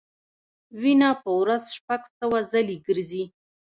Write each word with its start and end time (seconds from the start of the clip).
وینه 0.81 1.09
په 1.23 1.29
ورځ 1.39 1.63
شپږ 1.77 2.01
سوه 2.19 2.39
ځلې 2.51 2.75
ګرځي. 2.87 3.23